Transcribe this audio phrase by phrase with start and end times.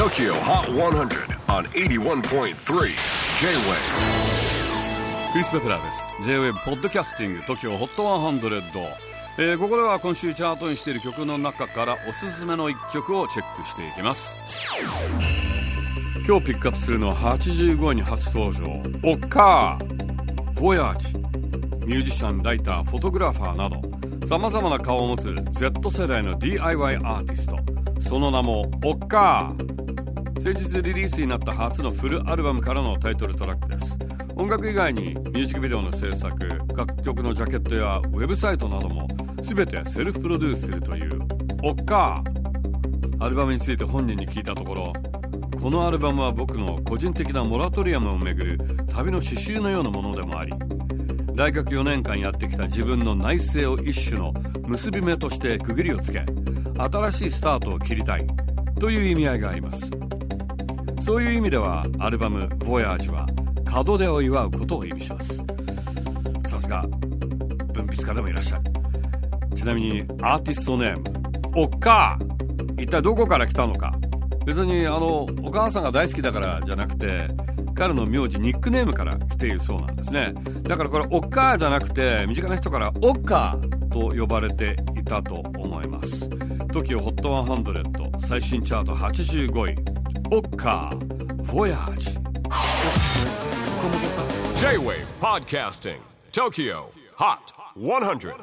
[0.00, 2.54] TOKYO HOT 100 on 81.3 J-WAVE.
[5.32, 6.06] クリス・ベプラーです。
[6.22, 8.86] J-WAVE ポッドキャスティング TOKYO HOT 100、
[9.36, 14.40] えー、ここでは今週チャートにしている曲の中からおすすめの一曲をチェックしていきます。
[16.26, 18.62] 今日ピックアップするのは85位に初登場。
[19.04, 21.18] オッカーボヤージ
[21.86, 27.56] ミュージシャンライターフォトグラファーなどさまざまな顔を持つ Z 世代の DIY アーティスト
[28.00, 29.79] その名もオッカー
[30.40, 33.98] 先日リリースになった初のフルアルバムからのタイトルトラックです。
[34.36, 39.06] 音楽以外にミュージックビデオの制作楽曲のジャケットやウェブサイトなども
[39.42, 41.18] 全てセルフプロデュースするという
[41.62, 44.92] オッカーアルバムについて本人に聞いたところ
[45.60, 50.54] このアルバムは僕の個人的なモラトリアムをめぐる旅の刺繍のようなものでもあり
[51.34, 54.32] 大学4年間やってきた自分の内政を一種の
[54.66, 56.24] 結び目として区切りをつけ
[56.78, 58.26] 新しいスタートを切りたい
[58.80, 59.90] という意味合いがあります。
[61.00, 63.26] そういう意味ではアルバム「Voyage」は
[63.84, 65.42] 門出を祝うことを意味します。
[66.46, 66.84] さすが
[67.72, 68.64] 文筆家でもいらっしゃる。
[69.54, 71.04] ちなみにアーティストネーム
[71.56, 72.18] おっか
[72.78, 73.92] 一体どこから来たのか。
[74.46, 77.28] 別にあのお母さんが大好きだからじゃなくて
[77.74, 80.34] 彼の名字ニックネームから来ているそうなんですね。
[80.62, 83.58] だからこれおっかじゃなくて身近な人からおっか
[83.90, 86.28] と呼ばれていたと思います。
[86.28, 89.99] TOKIOHOT100 最新チャート85位。
[90.32, 90.96] Oka
[91.42, 92.04] Voyage.
[94.60, 95.98] J-Wave Podcasting,
[96.30, 98.34] Tokyo Hot 100.